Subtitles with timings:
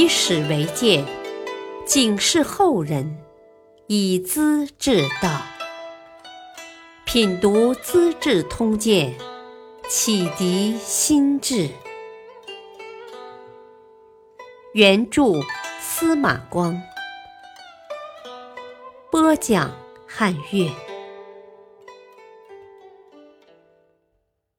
[0.00, 1.04] 以史为鉴，
[1.84, 3.18] 警示后人，
[3.86, 5.42] 以资治道。
[7.04, 9.14] 品读《资治通鉴》，
[9.90, 11.68] 启迪心智。
[14.72, 15.34] 原著
[15.82, 16.80] 司马光，
[19.10, 19.70] 播讲
[20.08, 20.70] 汉乐。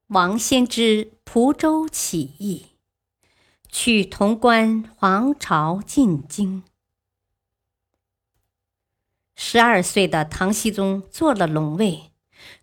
[0.06, 2.66] 王先之蒲州起义。
[3.74, 6.62] 取潼关，皇朝进京。
[9.34, 12.12] 十二岁的唐僖宗做了龙卫，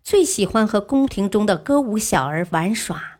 [0.04, 3.18] 最喜欢和宫廷中的歌舞小儿玩耍。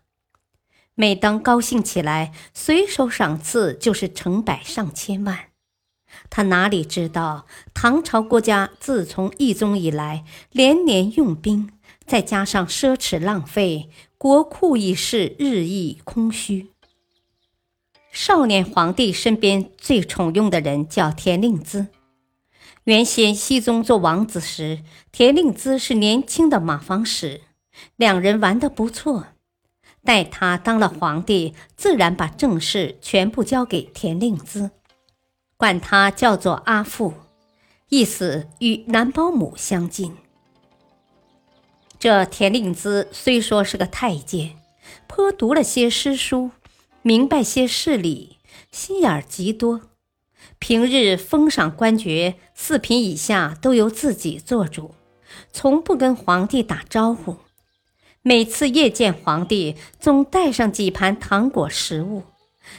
[0.95, 5.51] 每当高兴起来，随手赏赐就是成百上千万。
[6.31, 11.73] 他哪里知道，唐朝国家自从懿宗以来，连年用兵，
[12.07, 16.71] 再加上奢侈浪费，国库已是日益空虚。
[18.13, 21.87] 少年皇帝身边最宠用的人叫田令孜。
[22.85, 27.43] 原先熹宗做王子时，田令孜是年轻的马房使，
[27.97, 29.27] 两人玩得不错。
[30.03, 34.71] 待他当了皇帝，自然把政事全部交给田令孜，
[35.57, 37.15] 管他叫做阿父，
[37.91, 40.17] 意思与男保姆相近。
[41.99, 44.57] 这田令孜虽说是个太监，
[45.07, 46.51] 颇读了些诗书。
[47.03, 48.37] 明白些事理，
[48.71, 49.81] 心眼儿极多。
[50.59, 54.95] 平日封赏官爵，四品以下都由自己做主，
[55.51, 57.39] 从不跟皇帝打招呼。
[58.21, 62.25] 每次夜见皇帝，总带上几盘糖果食物，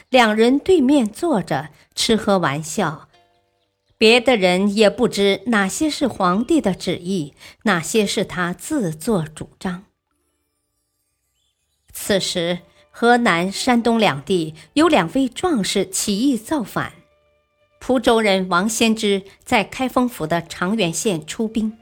[0.08, 3.08] 两人对面坐着吃喝玩笑。
[3.98, 9.84] 别的人也不知哪些是皇帝的旨意，哪些是他自作主张。
[11.92, 12.60] 此时。
[12.94, 16.92] 河南、山东两地有两位壮士起义造反，
[17.80, 21.78] 蒲州人王先之在开封府的长垣县出兵，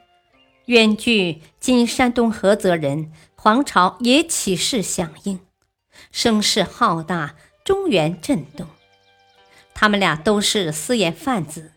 [0.66, 5.40] 远距今山东菏泽人黄巢也起事响应，
[6.12, 7.34] 声势浩大，
[7.64, 8.68] 中原震动。
[9.74, 11.72] 他们俩都是私盐贩子，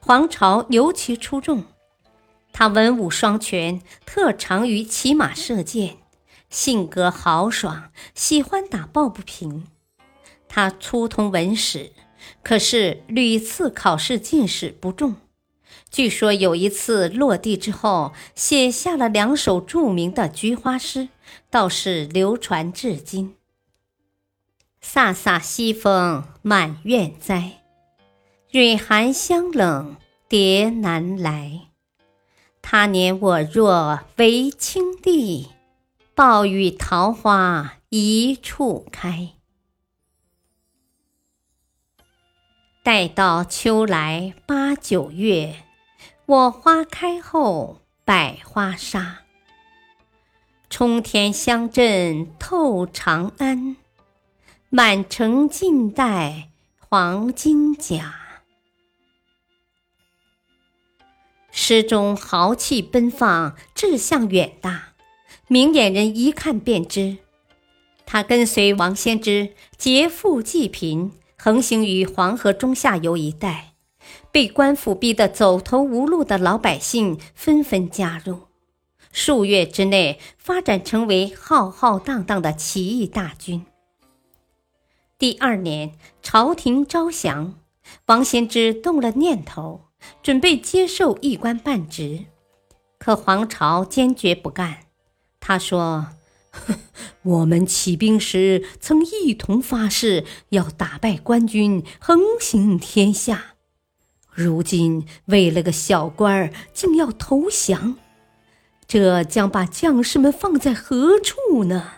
[0.00, 1.64] 黄巢尤其出众，
[2.50, 5.98] 他文武双全，特长于骑马射箭。
[6.50, 9.66] 性格豪爽，喜欢打抱不平。
[10.48, 11.92] 他粗通文史，
[12.42, 15.14] 可是屡次考试进士不中。
[15.88, 21.08] 据说有一次落地之后，写下了两首著名的菊花诗，
[21.50, 23.36] 倒是流传至今
[24.82, 27.62] ：“飒飒西风满院栽，
[28.50, 29.96] 蕊寒香冷
[30.28, 31.68] 蝶难来。
[32.60, 35.50] 他年我若为青帝。”
[36.14, 39.30] 暴雨桃花一处开，
[42.82, 45.64] 待到秋来八九月，
[46.26, 49.22] 我花开后百花杀。
[50.68, 53.76] 冲天香阵透长安，
[54.68, 58.16] 满城尽带黄金甲。
[61.50, 64.89] 诗中豪气奔放，志向远大。
[65.52, 67.16] 明眼人一看便知，
[68.06, 73.72] 他跟随王先之劫富济贫，横行于黄河中下游一带，
[74.30, 78.42] 被官府逼得走投无路的老百姓纷纷加入，
[79.10, 83.66] 数月之内发展成为浩浩荡荡的起义大军。
[85.18, 87.58] 第二年，朝廷招降，
[88.06, 89.80] 王先知动了念头，
[90.22, 92.26] 准备接受一官半职，
[93.00, 94.86] 可黄巢坚决不干。
[95.40, 96.08] 他说
[97.22, 103.54] ：“我们起兵时曾一同发誓要打败官军，横行天下。
[104.32, 107.96] 如今为了个小官儿，竟要投降，
[108.86, 111.94] 这将把将士们放在何处呢？”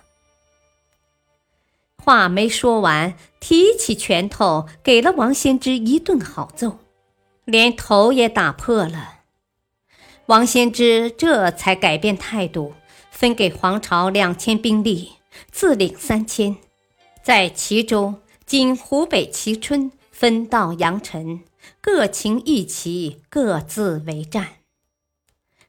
[2.03, 6.78] 话没说完，提起拳头给了王先之一顿好揍，
[7.44, 9.21] 连头也打破了。
[10.27, 12.74] 王先之这才改变态度。
[13.22, 15.13] 分给黄巢两千兵力，
[15.53, 16.57] 自领三千，
[17.22, 21.45] 在齐州（今湖北蕲春）分道扬尘，
[21.80, 24.48] 各擎一旗，各自为战。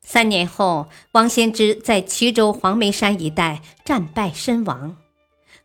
[0.01, 4.97] 三年后，王先之在齐州黄梅山一带战败身亡。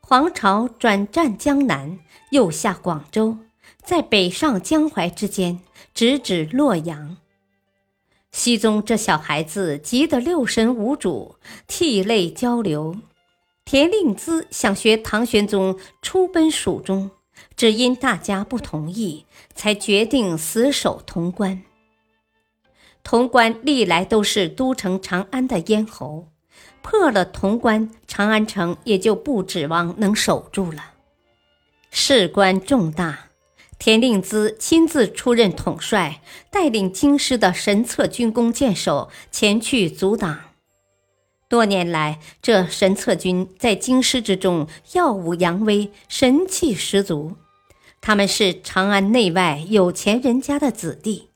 [0.00, 1.99] 黄巢转战江南，
[2.32, 3.38] 又下广州，
[3.82, 5.61] 在北上江淮之间，
[5.94, 7.17] 直指洛阳。
[8.48, 11.34] 熹宗这小孩子急得六神无主，
[11.66, 12.96] 涕泪交流。
[13.66, 17.10] 田令孜想学唐玄宗出奔蜀中，
[17.56, 21.62] 只因大家不同意，才决定死守潼关。
[23.04, 26.28] 潼关历来都是都城长安的咽喉，
[26.80, 30.92] 破了潼关，长安城也就不指望能守住了。
[31.90, 33.27] 事关重大，
[33.78, 36.20] 田令孜亲自出任统帅，
[36.50, 40.40] 带领京师的神策军弓箭手前去阻挡。
[41.48, 47.36] 多年来，这神策军在京师之中耀武扬威，神气十足。
[48.00, 51.31] 他们是长安内外有钱人家的子弟，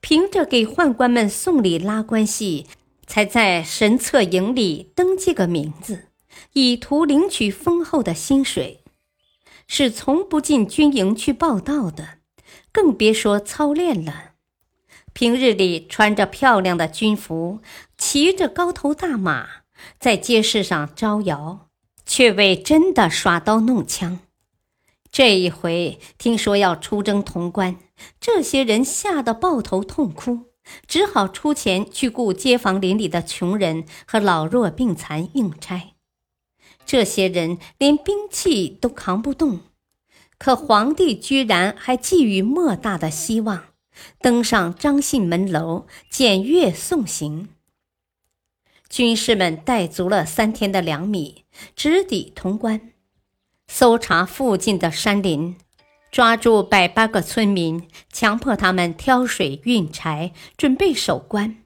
[0.00, 2.66] 凭着给宦官们送礼拉关系，
[3.06, 6.08] 才在神策营里登记个名字，
[6.54, 8.83] 以图领取丰厚的薪水。
[9.66, 12.18] 是从不进军营去报道的，
[12.72, 14.32] 更别说操练了。
[15.12, 17.60] 平日里穿着漂亮的军服，
[17.96, 19.46] 骑着高头大马，
[20.00, 21.68] 在街市上招摇，
[22.04, 24.20] 却未真的耍刀弄枪。
[25.12, 27.76] 这一回听说要出征潼关，
[28.20, 30.46] 这些人吓得抱头痛哭，
[30.88, 35.93] 只好出钱去雇街坊邻里的穷人和老弱病残应差。
[36.86, 39.60] 这些人连兵器都扛不动，
[40.38, 43.64] 可皇帝居然还寄予莫大的希望。
[44.20, 47.48] 登上张信门楼，检阅送行。
[48.88, 51.44] 军士们带足了三天的粮米，
[51.74, 52.92] 直抵潼关，
[53.66, 55.56] 搜查附近的山林，
[56.10, 61.62] 抓住百八个村民，强迫他们挑水运柴，准备守关。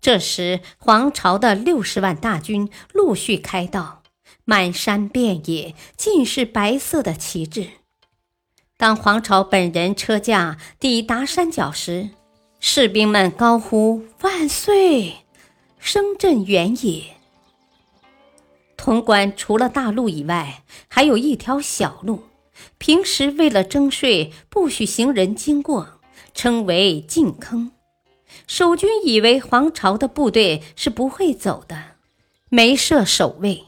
[0.00, 4.02] 这时，皇朝的六十万大军陆续开到，
[4.44, 7.68] 满山遍野尽是白色的旗帜。
[8.76, 12.10] 当黄巢本人车驾抵达山脚时，
[12.60, 15.24] 士兵们高呼“万岁”，
[15.78, 17.04] 声震原野。
[18.76, 22.24] 潼关除了大路以外，还有一条小路，
[22.76, 26.00] 平时为了征税不许行人经过，
[26.34, 27.70] 称为禁坑。
[28.46, 31.96] 守军以为黄巢的部队是不会走的，
[32.50, 33.64] 没设守卫。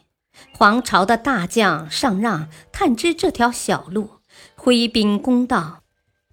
[0.53, 4.11] 黄巢的大将上让探知这条小路。
[4.55, 5.83] 挥兵攻道，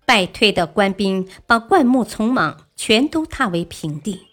[0.06, 4.28] 败退的官兵把灌木丛莽全都踏为平地。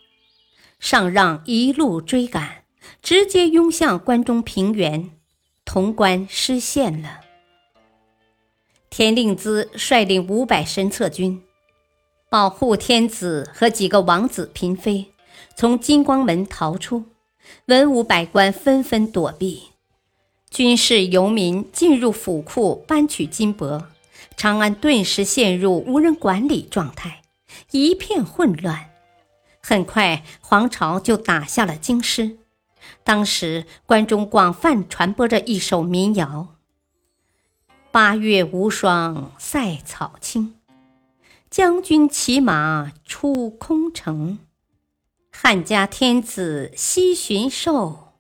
[0.79, 2.65] 上让一路追赶，
[3.03, 5.11] 直接拥向关中平原，
[5.65, 7.21] 潼关失陷了。
[8.89, 11.43] 田令孜率领五百神策军，
[12.29, 15.13] 保护天子和几个王子嫔妃，
[15.55, 17.05] 从金光门逃出，
[17.67, 19.65] 文武百官纷纷躲避。
[20.51, 23.85] 军士游民进入府库搬取金帛，
[24.37, 27.23] 长安顿时陷入无人管理状态，
[27.71, 28.91] 一片混乱。
[29.63, 32.39] 很快，黄巢就打下了京师。
[33.05, 36.57] 当时，关中广泛传播着一首民谣
[37.93, 40.55] ：“八月无霜塞草青，
[41.49, 44.39] 将军骑马出空城，
[45.43, 48.13] 汉家天子西巡狩。”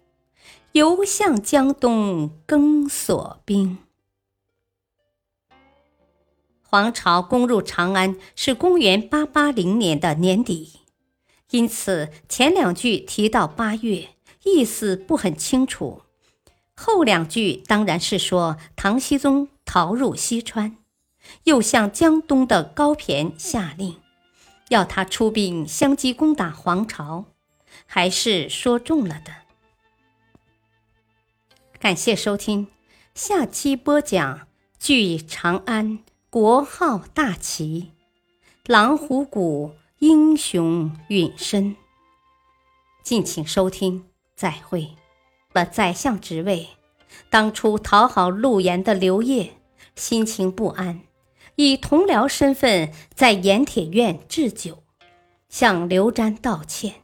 [0.72, 3.76] 游向江东更锁兵。
[6.62, 10.80] 黄巢攻入长安是公元八八零年的年底，
[11.50, 14.14] 因此前两句提到八月，
[14.44, 16.00] 意思不很清楚。
[16.74, 20.78] 后两句当然是说唐僖宗逃入西川，
[21.44, 23.99] 又向江东的高骈下令，
[24.70, 27.24] 要他出兵相继攻打黄巢，
[27.86, 29.34] 还是说中了的。
[31.80, 32.68] 感谢收听，
[33.12, 34.46] 下期播讲
[34.78, 35.98] 据长安
[36.30, 37.90] 国号大齐，
[38.66, 41.74] 狼虎谷英雄陨身。
[43.02, 44.04] 敬请收听，
[44.36, 44.90] 再会。
[45.52, 46.68] 了宰相职位，
[47.28, 49.56] 当初讨好陆延的刘烨
[49.96, 51.00] 心情不安，
[51.60, 54.82] 以同僚身份在盐铁院置酒，
[55.50, 57.02] 向刘瞻道歉。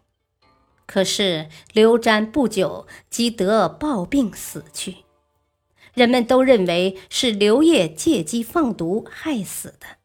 [0.86, 4.98] 可是刘瞻不久即得暴病死去，
[5.92, 9.98] 人们都认为是刘烨借机放毒害死的，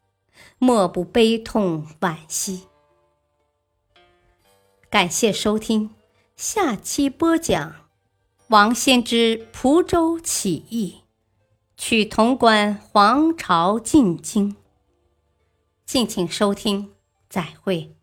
[0.58, 2.64] 莫不悲痛惋惜。
[4.90, 5.92] 感谢收听，
[6.36, 7.88] 下期播讲
[8.48, 11.01] 王先之蒲州起义，
[11.84, 14.56] 取潼关，皇朝进京。
[15.84, 16.92] 敬请收听，
[17.28, 17.96] 再会。